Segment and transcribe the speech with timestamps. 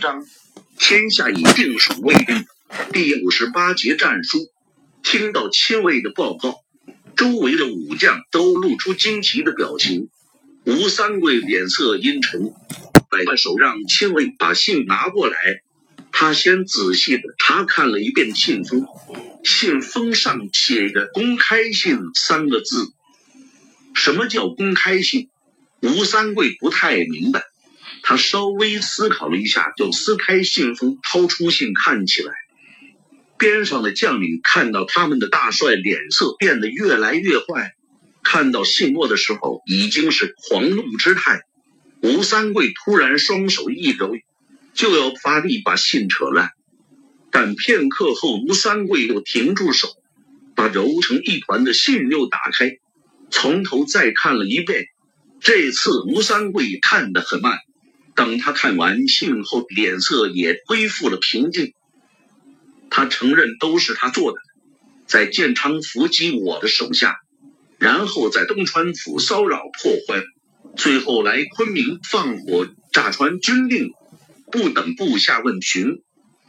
[0.00, 0.26] 章，
[0.78, 2.46] 天下已定属未定。
[2.92, 4.50] 第五十八节战书。
[5.02, 6.60] 听到亲卫的报告，
[7.16, 10.08] 周围的武将都露出惊奇的表情。
[10.64, 12.52] 吴三桂脸色阴沉，
[13.10, 15.36] 摆手让亲卫把信拿过来。
[16.12, 18.86] 他先仔细的查看了一遍信封，
[19.42, 22.92] 信封上写着“公开信”三个字。
[23.94, 25.28] 什么叫公开信？
[25.80, 27.49] 吴三桂不太明白。
[28.02, 32.32] 他稍微思考了一下，就撕开信封，掏出信看起来。
[33.38, 37.74] 边上的将领看到他们的大帅脸色变得越来越坏，
[38.22, 41.42] 看到信末的时候已经是狂怒之态。
[42.02, 44.12] 吴三桂突然双手一抖，
[44.74, 46.50] 就要发力把信扯烂，
[47.30, 49.88] 但片刻后，吴三桂又停住手，
[50.54, 52.78] 把揉成一团的信又打开，
[53.30, 54.86] 从头再看了一遍。
[55.40, 57.58] 这次吴三桂看得很慢，
[58.20, 61.72] 等他看完信后，脸色也恢复了平静。
[62.90, 64.38] 他承认都是他做的，
[65.06, 67.16] 在建昌伏击我的手下，
[67.78, 70.22] 然后在东川府骚扰破坏，
[70.76, 73.94] 最后来昆明放火炸船军令。
[74.52, 76.02] 不等部下问询，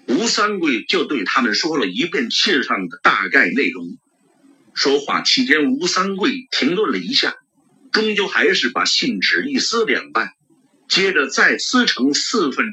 [0.10, 3.98] 吴三桂就对他们说了一遍信上的大概内容。
[4.74, 7.36] 说话期间，吴三桂停顿了一下，
[7.94, 10.34] 终究还是把信纸一撕两半，
[10.92, 12.66] 接着再撕成四份。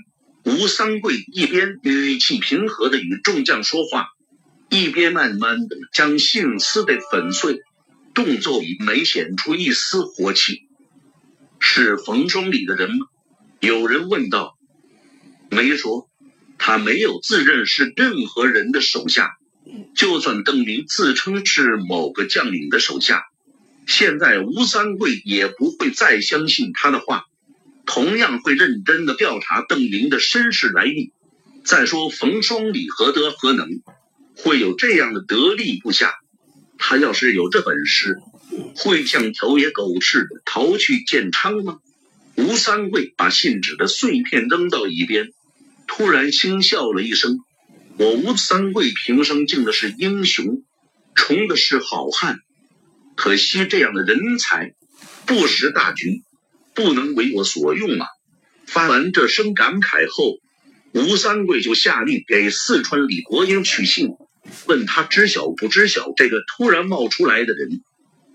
[0.42, 4.08] 吴三桂一边语气平和的与众将说话，
[4.68, 7.60] 一边慢慢的将信撕得粉碎，
[8.14, 10.62] 动作已没显出一丝火气。
[11.60, 13.06] 是冯双里的人吗？
[13.60, 14.58] 有人问道。
[15.48, 16.08] 没说，
[16.58, 19.36] 他没有自认是任何人的手下。
[19.94, 23.22] 就算邓明自称是某个将领的手下，
[23.86, 27.26] 现在吴三桂也不会再相信他的话。
[27.88, 31.10] 同样会认真的调查邓明的身世来历。
[31.64, 33.82] 再说冯双礼何德何能，
[34.36, 36.14] 会有这样的得力部下？
[36.76, 38.18] 他要是有这本事，
[38.76, 41.78] 会像条野狗似的逃去建昌吗？
[42.36, 45.32] 吴三桂把信纸的碎片扔到一边，
[45.86, 47.38] 突然轻笑了一声
[47.98, 50.62] ：“我吴三桂平生敬的是英雄，
[51.14, 52.40] 崇的是好汉，
[53.16, 54.74] 可惜这样的人才
[55.26, 56.22] 不识大局。”
[56.78, 58.06] 不能为我所用啊！
[58.64, 60.38] 发完这声感慨后，
[60.92, 64.10] 吴三桂就下令给四川李国英取信，
[64.68, 67.80] 问他知晓不知晓这个突然冒出来的人。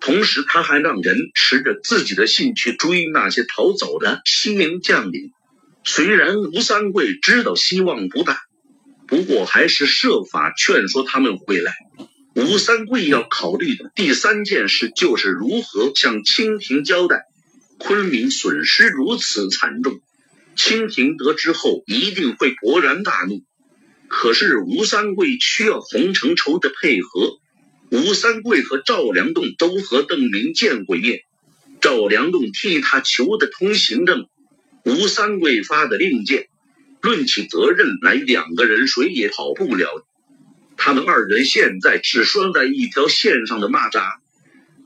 [0.02, 5.32] 同时，他还让人持着自己的信去追那些逃走的西营将领。
[5.86, 8.42] 虽然吴三桂知道希望不大，
[9.08, 11.74] 不过还是设法劝说他们回来。
[12.36, 17.24] 吴三桂要考虑的第三件事就是如何向清廷交代。
[17.86, 20.00] 昆明损失如此惨重，
[20.56, 23.44] 清廷得知后一定会勃然大怒。
[24.08, 27.40] 可是吴三桂需要洪承畴的配合。
[27.90, 31.24] 吴三桂和赵良栋都和邓明见过面，
[31.82, 34.30] 赵良栋替他求的通行证，
[34.86, 36.48] 吴三桂发的令箭。
[37.02, 40.08] 论起责任来，两个人谁也跑不了。
[40.78, 44.23] 他们二人现在是拴在一条线上的蚂蚱。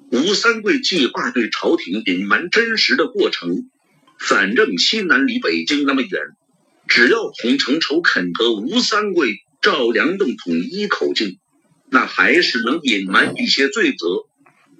[0.09, 3.69] 吴三桂计划对朝廷隐瞒真实的过程，
[4.17, 6.09] 反正西南离北京那么远，
[6.87, 11.39] 只要洪承畴肯和吴三桂、赵良栋统一口径，
[11.89, 14.07] 那还是能隐瞒一些罪责。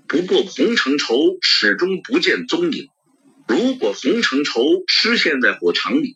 [0.07, 2.87] 不过洪承畴始终不见踪影，
[3.49, 6.15] 如果洪承畴失陷在火场里，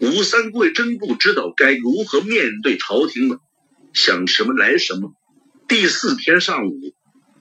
[0.00, 3.38] 吴三桂真不知道该如何面对朝廷了。
[3.92, 5.12] 想什么来什么。
[5.68, 6.92] 第四天上午。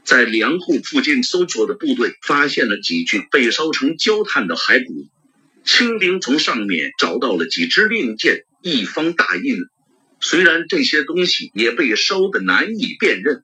[0.07, 5.05] 在粮库附近搜索的部队发现了几具被烧成焦炭的骸骨，
[5.65, 9.57] 清兵从上面找到了几支令箭、一方大印。
[10.21, 13.43] 虽然这些东西也被烧得难以辨认，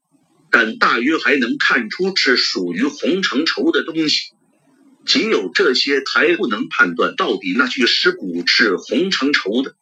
[0.50, 4.32] 但大约还能看出是属于洪承畴的东西。
[5.06, 9.76] 仅有这些还不能判断到底那具尸骨是洪承畴的。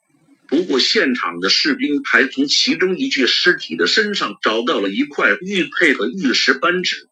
[0.52, 7.08] 不过，现场的士兵还从其中一具尸体的身上找到了一块玉佩和玉石扳指，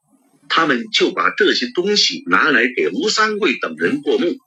[0.49, 4.37] 他们就把这些东西拿来给吴三桂等人过目。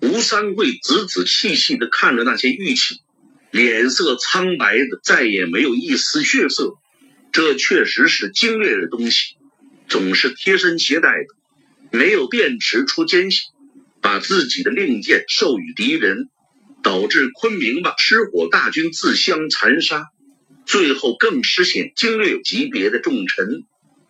[0.00, 3.02] 吴三桂仔仔细细地看着那些玉器，
[3.50, 6.78] 脸色苍白的再也没有一丝血色。
[7.30, 9.36] 这确实是精锐的东西，
[9.88, 13.42] 总是贴身携带的，没有辨识出奸细，
[14.00, 16.30] 把自己的令箭授予敌人。
[16.88, 20.06] 导致昆明吧失火大军自相残杀，
[20.64, 23.64] 最后更失陷精略级别的重臣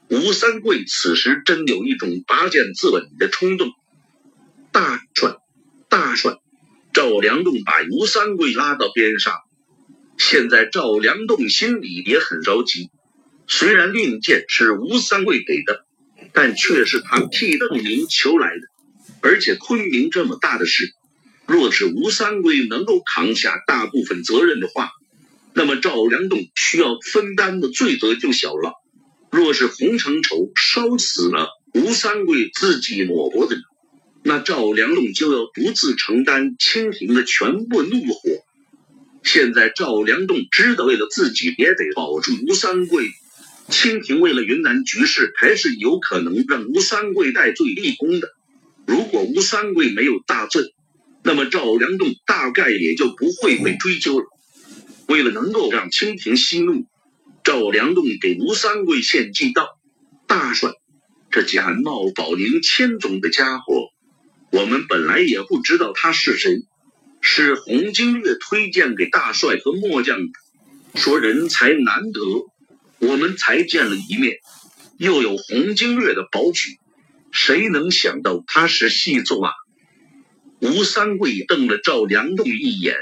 [0.08, 3.72] 吴三桂此时真有一种拔剑自刎的冲动。
[4.70, 5.34] 大帅，
[5.88, 6.36] 大帅，
[6.92, 9.34] 赵良栋把吴三桂拉到边上。
[10.16, 12.90] 现在赵良栋心里也很着急，
[13.48, 15.84] 虽然令箭是吴三桂给的，
[16.32, 18.60] 但却是他替邓明求来的，
[19.20, 20.92] 而且昆明这么大的事，
[21.48, 24.90] 若是吴三桂能够扛下大部分责任的话，
[25.54, 28.74] 那么赵良栋需要分担的罪责就小了。
[29.30, 33.62] 若是洪承畴烧死了吴三桂自己抹脖子，
[34.22, 38.20] 那赵良栋就要独自承担清廷的全部怒火。
[39.22, 43.08] 现在赵良栋知道，为了自己也得保住吴三桂。
[43.70, 48.28] 清廷为了云南局势，还是有可能让吴三桂戴罪立功的。
[48.86, 50.74] 如果吴三桂没有大罪，
[51.22, 54.26] 那么赵良栋大概也就不会被追究了。
[55.06, 56.86] 为了能够让清廷息怒，
[57.44, 59.78] 赵良栋给吴三桂献计道
[60.26, 60.72] ：“大帅，
[61.30, 63.88] 这假冒保宁千总的家伙，
[64.52, 66.62] 我们本来也不知道他是谁。”
[67.20, 70.32] 是洪经略推荐给大帅和末将的，
[70.94, 72.20] 说人才难得，
[73.00, 74.36] 我们才见了一面，
[74.98, 76.78] 又有洪经略的保举，
[77.32, 79.52] 谁能想到他是细作啊？
[80.60, 82.96] 吴三桂瞪了赵良栋一眼，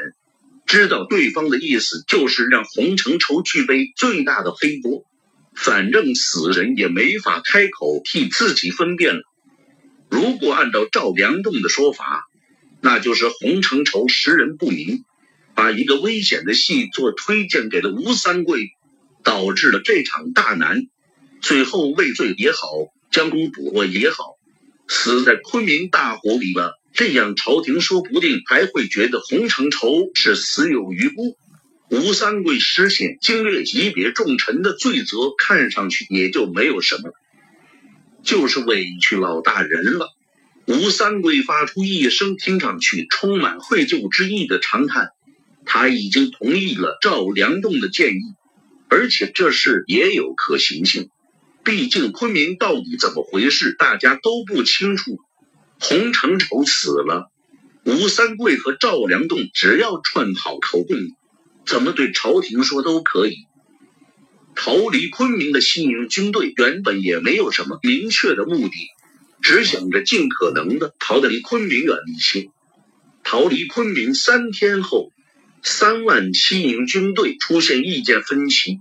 [0.66, 5.04] 知道对方的意思就是让洪承畴去背最大的黑锅，
[5.54, 9.22] 反正死人也没法开口替自己分辨了。
[10.10, 12.26] 如果按照赵良栋的说法，
[12.82, 15.04] 那就是洪承畴识人不明，
[15.54, 18.68] 把一个危险的细作推荐给了吴三桂，
[19.24, 20.82] 导致了这场大难。
[21.40, 22.58] 最后畏罪也好，
[23.10, 24.36] 将功补过也好，
[24.88, 26.78] 死在昆明大火里了。
[26.96, 31.36] 这样朝廷说不定还会觉得洪承畴是死有余辜。
[31.90, 37.12] 吴三桂失陷经略级别重臣的罪责，看上去也就没有什么，
[38.24, 40.08] 就是委屈老大人了。
[40.66, 45.10] 吴三桂发出一声听上去充满愧疚之意的长叹，
[45.66, 48.22] 他已经同意了赵良栋的建议，
[48.88, 51.10] 而且这事也有可行性。
[51.62, 55.18] 毕竟昆明到底怎么回事，大家都不清楚。
[55.80, 57.30] 洪承畴死了，
[57.84, 60.96] 吴三桂和赵良栋只要串好口供，
[61.64, 63.46] 怎么对朝廷说都可以。
[64.54, 68.74] 逃离昆明的西营军队原本也没有什么明确的目的。
[69.42, 72.48] 只想着尽可能的逃得离昆明远一些。
[73.22, 75.12] 逃离昆明三天后，
[75.62, 78.80] 三万西营军队出现意见分歧，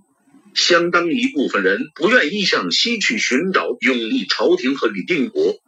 [0.56, 5.60] 相当一部分人不愿意向西去寻找永历朝廷和李定国，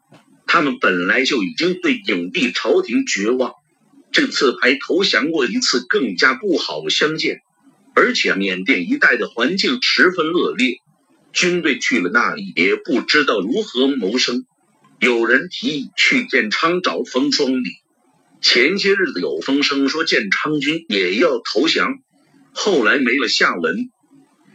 [0.47, 3.53] 他们本来就已经对影帝朝廷绝望，
[4.11, 7.41] 这次还投降过一次，更加不好相见。
[7.93, 10.77] 而且缅甸一带的环境十分恶劣，
[11.33, 14.45] 军队去了那里也不知道如何谋生。
[14.99, 17.69] 有人提议去建昌找冯双礼。
[18.39, 21.99] 前些日子有风声说建昌军也要投降，
[22.53, 23.89] 后来没了下文。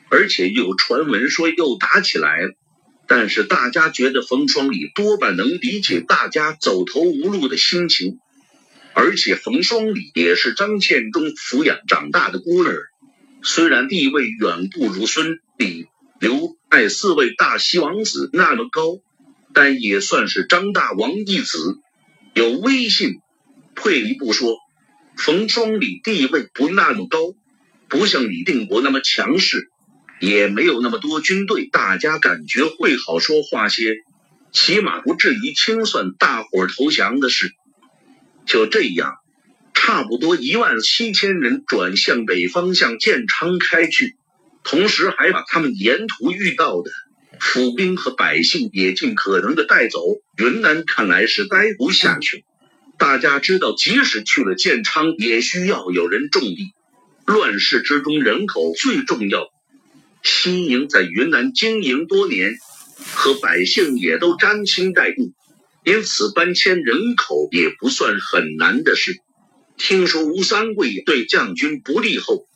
[0.09, 2.55] 而且有传闻说又打起来了。
[3.07, 8.19] 但是大家觉得冯双礼多半能理解大家走投无路的心情。
[8.95, 12.79] 而且冯双礼也是张献忠抚养长大的孤儿，
[13.43, 15.87] 虽然地位远不如孙、李、
[16.21, 19.01] 刘、艾四位大西王子那么高。
[19.55, 21.77] 但也算是张大王一子，
[22.33, 23.17] 有威信。
[23.75, 24.57] 退一步说，
[25.15, 27.35] 冯双礼地位不那么高，
[27.87, 29.71] 不像李定国那么强势，
[30.23, 33.97] 也没有那么多军队，大家感觉会好说话些，
[34.53, 37.51] 起码不至于清算大伙投降的事。
[38.47, 39.17] 就这样，
[39.75, 44.15] 差不多一万七千人转向北方向建昌开去，
[44.63, 46.93] 同时还把他们沿途遇到的。
[47.41, 49.99] 府兵和百姓也尽可能的带走。
[50.39, 52.45] 云南看来是待不下去。
[52.97, 56.75] 大家知道，即使去了建昌，也需要有人种地。
[57.27, 59.52] 乱世之中，人口最重要。
[60.23, 62.55] 西宁在云南经营多年，
[63.15, 65.33] 和百姓也都沾亲带故，
[65.85, 69.17] 因此搬迁人口也不算很难的事。
[69.77, 72.47] 听说吴三桂对将军不利后。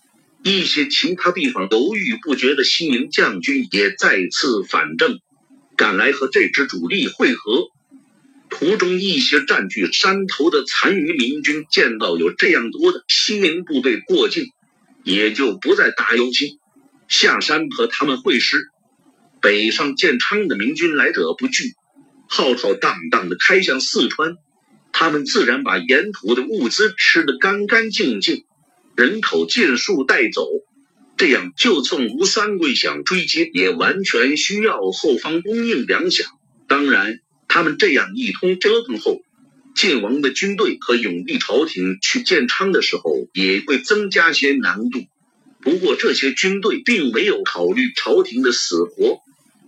[0.44, 5.18] 一些其他地方犹豫不决的西宁将军也再次反正，
[5.76, 7.64] 赶来和这支主力会合。
[8.48, 14.44] 途中，一些占据山头的残余民军见到有这样多的西宁部队过境，
[15.02, 16.60] 也就不再打游击，
[17.08, 18.70] 下山和他们会师。
[19.40, 21.74] 北上建昌的明军来者不拒，
[22.26, 24.36] 浩浩荡荡的开向四川。
[24.92, 28.44] 他们自然把沿途的物资吃得干干净净。
[28.96, 30.48] 人口尽数带走，
[31.18, 36.24] 这样就算吴三桂想追击，也完全需要后方供应粮饷。
[36.66, 39.20] 当然，他们这样一通折腾后，
[39.74, 45.04] 晋王的军队和永历朝廷去建昌的时候，也会增加些难度。
[45.66, 49.18] 不过这些军队并没有考虑朝廷的死活，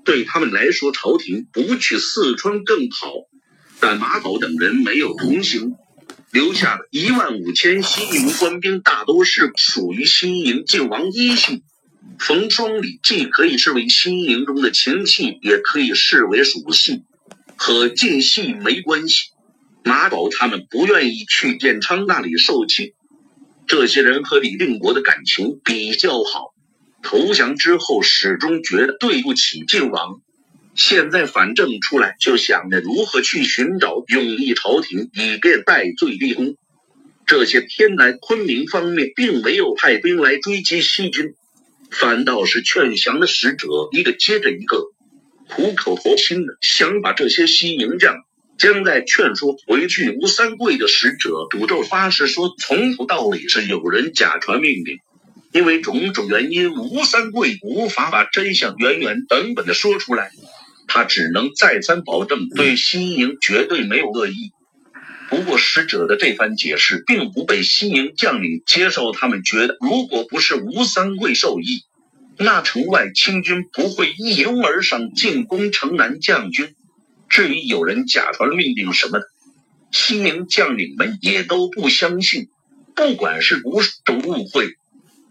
[0.04, 3.10] 对他们来说，朝廷不去四川更好。
[3.80, 5.74] 但马宝等人没有同行，
[6.30, 11.64] 留下的一万五千西营官兵大都是属于西营晋王一系。
[12.20, 17.02] 冯双礼既可以视为西营中的情系，也可以视为属系，
[17.56, 19.30] 和晋系没关系。
[19.82, 22.94] 马宝他们不愿意去建昌那里受气。
[23.68, 26.54] 这些人和李定国的感情比较好，
[27.02, 30.22] 投降之后始终觉得对不起晋王。
[30.74, 36.56] 现在反正出来，就想着如何去寻找永历朝廷，以便戴罪立功。
[37.26, 41.34] 这些天来，昆明方面并没有派兵来追击西军，
[41.90, 44.86] 反倒是劝降的使者一个接着一个，
[45.46, 48.16] 苦口婆心的想把这些西营将。
[48.58, 54.98] 将在劝说回去吴三桂的使者赌咒发誓说，从头到尾是有人假传命令，
[55.52, 60.32] 因为种种原因，吴三桂无法把真相原原本本的说出来，
[60.88, 64.50] 他只能再三保证对西营绝对没有恶意。
[65.28, 71.82] 不过使者的这番解释并不被西营将领接受，他们觉得如果不是吴三桂授意，
[72.38, 76.74] 那城外清军不会一拥而上进攻城南将军。
[77.28, 79.26] 至于有人假传命令什么的，
[79.90, 82.48] 西营将领们也都不相信。
[82.94, 84.76] 不管是无种误会，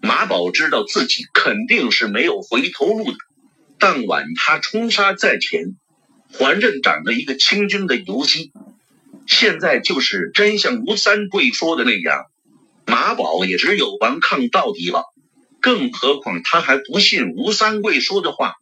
[0.01, 3.17] 马宝知道自己肯定是没有回头路的。
[3.77, 5.75] 当晚他冲杀在前，
[6.31, 8.51] 还镇斩了一个清军的游击。
[9.27, 12.25] 现在就是真像吴三桂说的那样，
[12.85, 15.03] 马宝也只有顽抗到底了。
[15.59, 18.53] 更何况他还不信吴三桂说的话。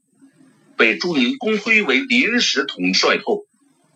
[0.77, 3.45] 被朱宁公推为临时统帅后，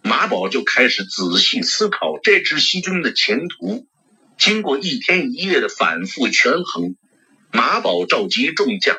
[0.01, 3.85] 马宝就开始仔细思考这支西军的前途。
[4.37, 6.95] 经过一天一夜的反复权衡，
[7.51, 8.97] 马宝召集众将，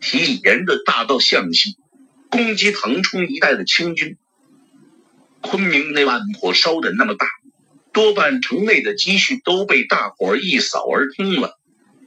[0.00, 1.76] 提议沿着大道向西
[2.30, 4.16] 攻击腾冲一带的清军。
[5.42, 7.26] 昆明那万火烧的那么大，
[7.92, 11.58] 多半城内的积蓄都被大火一扫而空了。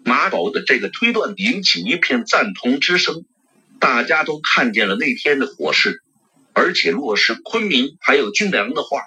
[0.03, 3.25] 马宝的这个推断引起一片赞同之声。
[3.83, 6.01] 大家都看见了那天的火势，
[6.53, 9.01] 而且若是昆明还有军粮的话，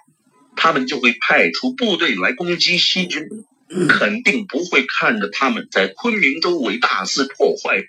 [0.54, 3.26] 他们就会派出部队来攻击西军，
[3.88, 7.84] 肯定不会看着他们在昆明周围大肆破坏。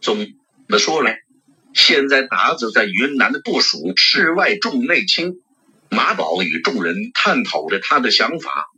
[0.00, 0.28] 总
[0.68, 1.18] 的说来，
[1.74, 5.40] 现在达子在云南的部署世外重内轻。
[5.88, 8.68] 马宝与众人探讨着他的想法。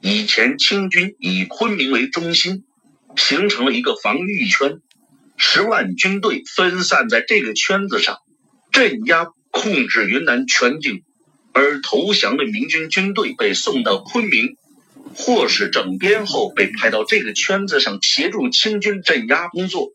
[0.00, 2.64] 以前清军以昆明为中心，
[3.16, 4.80] 形成了一个防御圈。
[5.36, 8.18] 十万军队分散在这个圈子上，
[8.72, 11.02] 镇压控制云南全境，
[11.52, 14.56] 而投降的明军军队被送到昆明，
[15.14, 19.92] 或是整编后被派到这个圈子上协助清军镇压工作，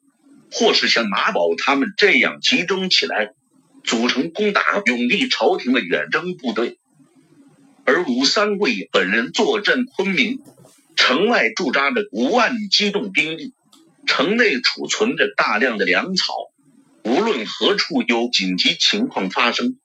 [0.52, 3.32] 或是像马宝他们这样集中起来，
[3.84, 6.78] 组成攻打永历朝廷的远征部队。
[7.84, 10.40] 而吴三桂本人坐镇昆明，
[10.96, 13.54] 城外驻扎着五万机动兵力。
[14.06, 16.34] 城内储存着大量的粮草，
[17.04, 19.78] 无论何处有紧急情况发生，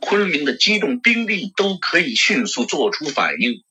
[0.00, 3.62] 昆明的机动兵力都可以迅速做出反应。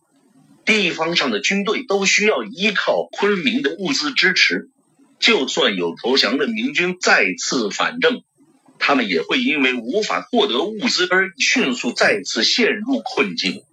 [0.65, 4.69] 地方上的军队都需要依靠昆明的物资支持，
[5.19, 8.21] 就算有投降的明军再次反正，
[8.77, 13.63] 他们也会因为无法获得物资而迅速再次陷入困境。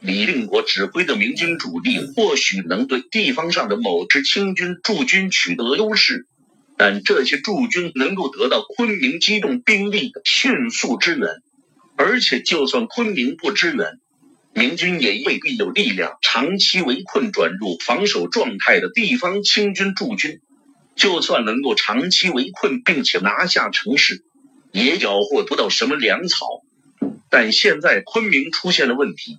[0.00, 6.26] 李定国指挥的明军主力或许能对地方上的某支清军驻军取得优势，
[6.78, 11.42] 但这些驻军能够得到昆明机动兵力的迅速支援，
[11.96, 14.00] 而且就算昆明不支援，
[14.54, 20.40] 明军也未必有力量长期围困转入防守状态的地方清军驻军。
[20.96, 24.24] 就算能够长期围困并且拿下城市，
[24.72, 26.46] 也缴获不到什么粮草。
[27.28, 29.38] 但现在昆明出现了问题。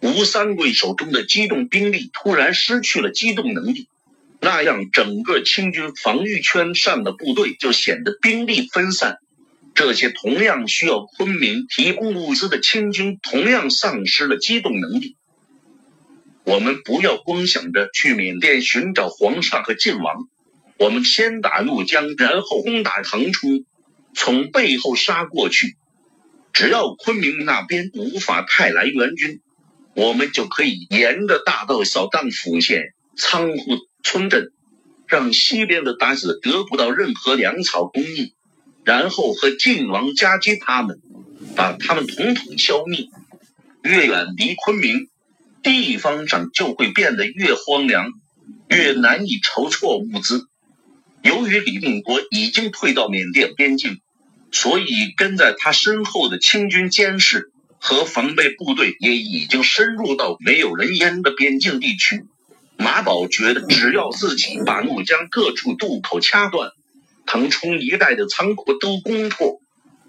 [0.00, 3.88] 吴三桂手中的机动兵力突然失去了机动能力，
[4.40, 9.18] 那样整个清军防御圈上的部队就显得兵力分散。
[9.74, 15.16] 这些同样需要昆明提供物资的清军，同样丧失了机动能力。
[16.44, 20.28] 我们不要光想着去缅甸寻找皇上和晋王，
[20.78, 23.64] 我们先打怒江，然后攻打腾冲，
[24.14, 25.76] 从背后杀过去。
[26.52, 29.40] 只要昆明那边无法派来援军。
[29.98, 34.52] 我们就可以沿着大道扫荡府县、仓库、村镇，
[35.08, 38.32] 让西边的达子得不到任何粮草供应，
[38.84, 41.00] 然后和晋王夹击他们，
[41.56, 43.08] 把他们统统消灭。
[43.82, 45.08] 越远离昆明，
[45.64, 48.12] 地方上就会变得越荒凉，
[48.68, 50.46] 越难以筹措物资。
[51.22, 53.98] 由于李定国已经退到缅甸边境，
[54.52, 62.24] 所以跟在他身后的清军监视和防备部队也已经深入到没有人烟的边境地区。
[62.76, 66.70] 马宝觉得，只要自己把怒江各处渡口掐断，
[67.26, 69.60] 腾冲一带的仓库都攻破，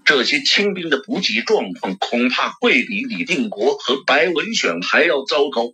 [0.06, 5.72] 这些清兵的补给状况恐怕会比李定国和白文选还要糟糕。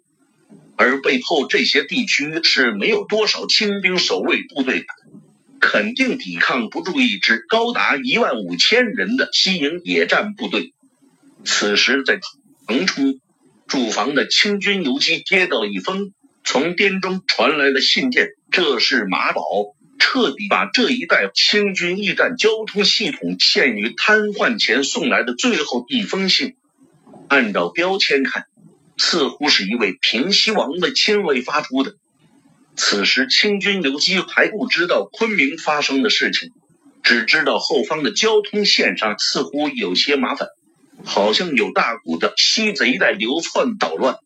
[0.78, 4.86] 而背后这些地区是没有多少清兵守卫部队的，
[5.60, 10.74] 肯定抵抗不住一支高达一万五千人的西营野战部队。
[11.46, 12.20] 此时，在
[12.68, 13.20] 腾冲
[13.68, 16.12] 驻防的清军游击接到一封
[16.44, 19.44] 从滇中传来的信件，这是马宝。
[19.98, 26.56] 彻底把这一带清军驿站交通系统陷于瘫痪前送来的最后一封信。
[27.30, 28.44] 按照标签看，
[28.98, 31.96] 似乎是一位平西王的亲卫发出的。
[32.76, 36.52] 此时清军游击还不知道昆明发生的事情，
[37.02, 40.50] 只知道后方的交通线上似乎有些麻烦，
[41.06, 44.18] 好像有大股的西贼在流窜捣乱，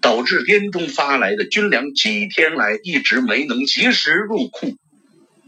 [0.00, 4.76] 导致滇中发来的军粮几天来一直没能及时入库。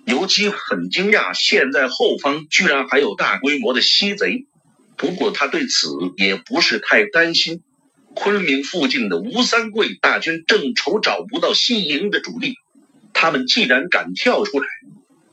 [0.05, 4.47] 尤其很惊讶，现在后方居然还有大规模的西贼。
[4.97, 7.62] 不过他对此也不是太担心。
[8.15, 12.57] 昆明附近的吴三桂大军正愁找不到西营的主力，
[13.15, 14.67] 他们既然敢跳出来，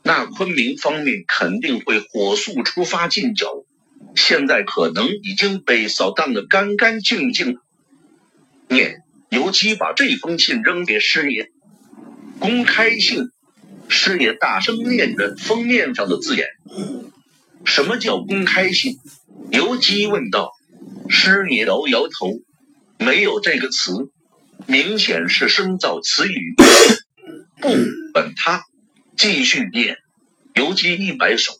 [0.02, 3.64] 那昆明方面肯定会火速出发进剿。
[4.20, 7.56] 现在可能已经被扫荡的干干净净。
[8.68, 11.50] 念游击把这封信扔给师爷，
[12.38, 13.30] 公开信。
[13.88, 16.46] 师爷大声念着封面上的字眼
[17.66, 18.98] ：“什么叫公开信？”
[19.50, 20.52] 游击问道。
[21.08, 22.38] 师爷摇摇头
[23.04, 24.10] ：“没有这个词，
[24.66, 26.54] 明显是生造词语。”
[27.60, 27.68] 不
[28.12, 28.62] 管他，
[29.16, 29.96] 继续念。
[30.54, 31.52] 游击一摆手：“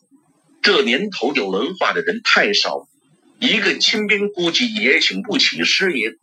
[0.61, 2.87] 这年头有文化的人太少，
[3.39, 6.13] 一个亲兵估计也请不起师爷。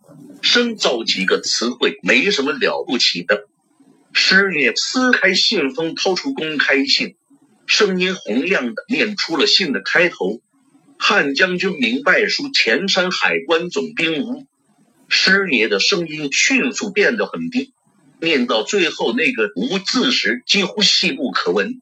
[0.41, 3.49] 深造几个词汇没什么了不起的。”
[4.13, 7.17] 师爷撕开信封，掏出公开信，
[7.67, 10.41] 声音洪亮的念出了信的开头
[10.99, 14.47] ：“汉将军明白书前山海关总兵吴。”
[15.09, 17.73] 师爷的声音迅速变得很低，
[18.21, 21.81] 念到最后那个“吴”字时，几乎细不可闻。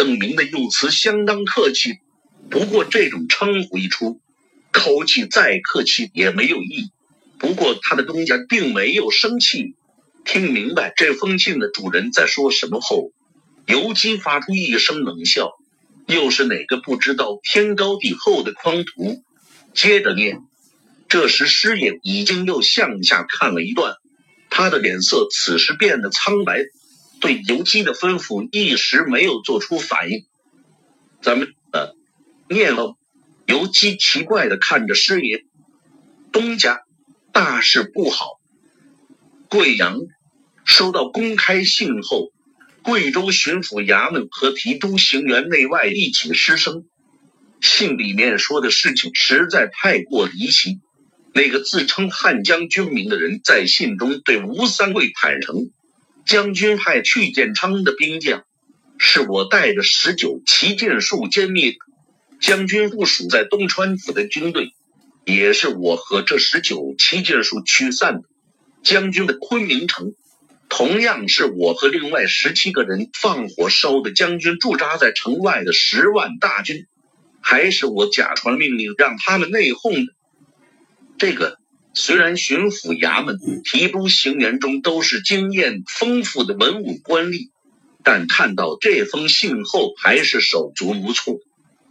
[0.00, 1.98] 邓明的用词相当客气，
[2.48, 4.18] 不过这种称呼一出，
[4.72, 6.90] 口气再客气也没有意义。
[7.38, 9.74] 不过他的东家并没有生气。
[10.24, 13.10] 听明白这封信的主人在说什么后，
[13.66, 15.50] 游击发出一声冷笑。
[16.06, 19.22] 又是哪个不知道天高地厚的匡徒？
[19.74, 20.38] 接着念。
[21.10, 23.96] 这时师爷已经又向下看了一段，
[24.48, 26.64] 他的脸色此时变得苍白，
[27.20, 30.24] 对游击的吩咐一时没有做出反应。
[31.22, 31.94] 咱们呃，
[32.48, 32.96] 念了。
[33.46, 35.44] 游击奇怪的看着师爷，
[36.30, 36.82] 东家
[37.32, 38.38] 大事不好。
[39.48, 39.98] 贵阳
[40.64, 42.30] 收到公开信后，
[42.82, 46.84] 贵州巡抚衙门和提督行辕内外一起失声。
[47.60, 50.78] 信里面说的事情实在太过离奇。
[51.34, 55.70] 那个自称汉将军民的人在信中对吴三桂坦诚
[56.30, 58.44] ：“将军派去建昌的兵将，
[58.98, 61.78] 是我带着十九旗剑术歼灭的。
[62.38, 64.72] 将军部署在东川府的军队，
[65.24, 68.28] 也是我和这十九旗剑术驱散的。”
[68.84, 70.14] 将军的昆明城，
[70.68, 74.12] 同样是我和另外十七个人放火烧的。
[74.12, 76.86] 将军驻扎在城外的十万大军，
[77.40, 80.12] 还是我假传命令让他们内讧的。
[81.18, 81.58] 这个
[81.94, 87.50] 虽然巡抚衙门、提督行辕中都是经验丰富的文武官吏，
[88.04, 91.38] 但看到这封信后还是手足无措。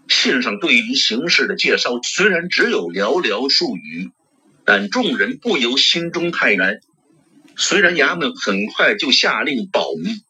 [0.07, 4.11] 信上对于形势的介绍虽然只有寥寥数语。
[4.65, 6.79] 但众人不由心中泰然。
[7.55, 10.21] 虽然衙门很快就下令保密，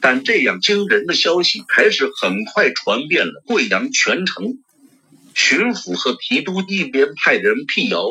[0.00, 4.56] 但这样惊人的消息还是很快传遍了贵阳全城。
[5.34, 8.02] 巡抚和提督一边派人辟谣，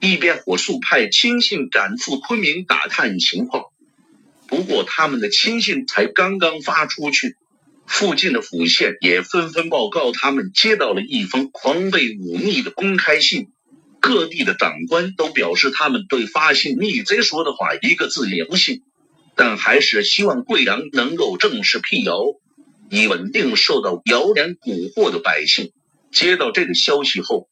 [0.00, 3.64] 一边火速派亲信赶赴昆明打探情况。
[4.46, 7.36] 不过，他们的亲信才刚刚发出去，
[7.86, 13.48] 附近的府县也纷纷报告，他们接到了一封狂悖忤逆的公开信。
[14.00, 18.82] 各地的长官都表示，他们对发信逆贼说的话一个字也不信，
[19.34, 22.18] 但还是希望贵阳能够正式辟谣，
[22.90, 25.72] 以稳定受到谣言蛊惑的百姓。
[26.10, 27.48] 接到这个消息后，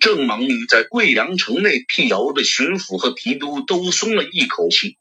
[0.00, 4.96] 正忙于在贵阳城内辟谣的巡抚和提督都松了一口气。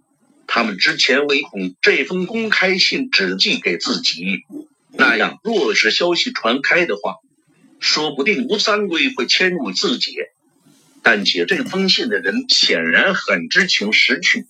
[0.48, 4.44] 他们之前唯恐这封公开信只寄给自己，
[4.92, 7.16] 那样若是消息传开的话，
[7.80, 10.16] 说不定吴三桂会迁入自己。
[11.04, 14.46] 但写这封信的人显然很知情识趣，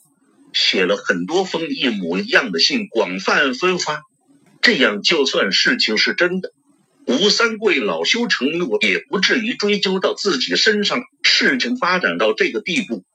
[0.54, 4.04] 写了很多封一模一样的信，广泛分发。
[4.62, 6.52] 这样就算事情是真的，
[7.08, 11.02] 吴三桂恼羞成怒，也不至于追究到自己身上。
[11.24, 13.06] 事情发展到这个地步。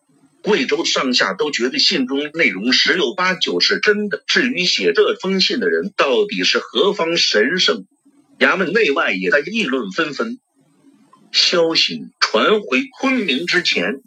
[0.43, 4.25] 贵州上下都觉得信中内容十有八九是真的。
[4.27, 7.85] 至于写这封信的人到底是何方神圣，
[8.39, 10.39] 衙门内外也在议论纷纷。
[11.31, 14.01] 消息传回昆明之前，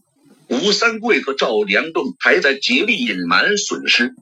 [0.48, 4.16] 吴三桂和赵良栋还在竭力隐瞒损失。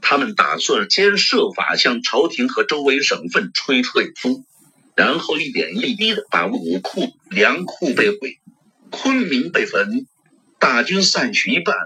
[0.00, 4.44] 他们打算先设法向朝廷和周围省份吹吹风，
[4.98, 8.40] 然后一点一滴的把武库、粮库被毁，
[8.90, 10.08] 昆明被焚。
[10.58, 11.76] 大军散去一半，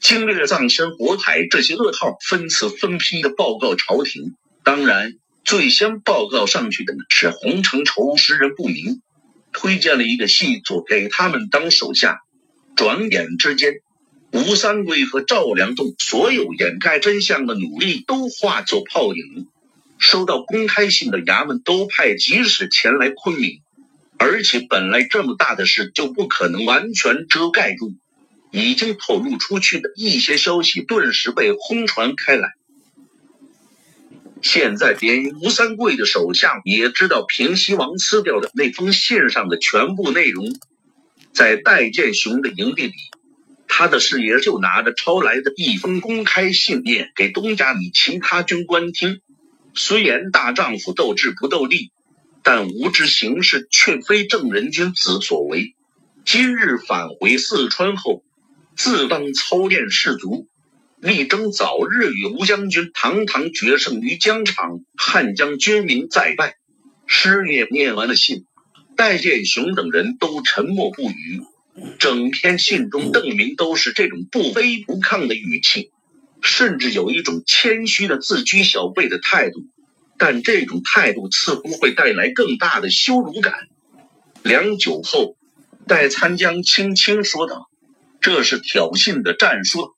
[0.00, 4.36] 经略葬身火海，这些噩耗分次分批的报告朝廷。
[4.64, 9.02] 当然，最先报告上去的呢是洪承畴，识人不明，
[9.52, 12.20] 推荐了一个细作给他们当手下。
[12.74, 13.74] 转眼之间，
[14.32, 19.46] 吴三桂和赵良栋所有掩盖真相的努力都化作泡影。
[19.98, 23.60] 收到公开信的衙门都派急使前来昆明，
[24.18, 27.94] 而且本来这么大的事就不可能完全遮盖住。
[28.52, 32.54] 已经透露出去的一些消息，顿时被轰传开来。
[34.40, 40.46] 现在连吴三桂的手下也知道平西王撕掉的那封信上的全部内容。
[41.32, 42.94] 在戴建雄的营地里，
[43.68, 49.20] 他的师爷就拿着抄来的一封公开信念给东家里其他军官听。
[49.76, 51.92] 虽言大丈夫斗智不斗力，
[52.42, 55.74] 但吾之行事却非正人君子所为。
[56.24, 58.24] 今日返回四川后。
[58.74, 60.48] 自当操练士卒，
[61.00, 64.80] 力争早日与吴将军堂堂决胜于疆场。
[64.98, 66.56] 汉江军民再拜。
[67.06, 68.44] 师爷念完了信，
[68.96, 71.40] 戴建雄等人都沉默不语。
[71.98, 75.90] 整篇信中，邓明都是这种不卑不亢的语气，
[76.42, 79.60] 甚至有一种谦虚的自居小辈的态度。
[80.18, 83.68] 但这种态度似乎会带来更大的羞辱感。
[84.42, 85.36] 良久后，
[85.86, 87.68] 戴参将轻轻说道。
[88.18, 89.94] 这是挑衅的战术。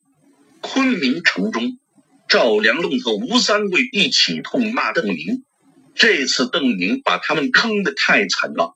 [0.61, 1.79] 昆明城中，
[2.27, 5.43] 赵良栋和吴三桂一起痛骂邓明。
[5.95, 8.75] 这次邓明把他们坑得太惨了。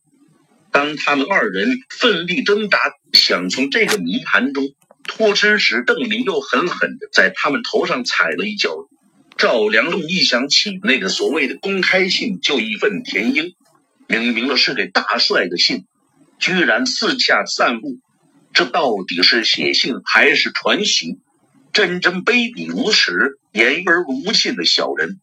[0.72, 2.80] 当他们二人奋力挣扎，
[3.12, 4.64] 想从这个泥潭中
[5.04, 8.88] 脱身时，邓明又狠狠地在他们头上踩了一脚。
[9.38, 13.56] 赵良栋一想起那个所谓的公开信，就义愤填膺。
[14.08, 15.86] 明明了是给大帅的信，
[16.40, 18.00] 居然四下散布。
[18.54, 21.18] 这到底是写信还是传檄？
[21.72, 25.20] 真真卑鄙无耻、言而无信的小人！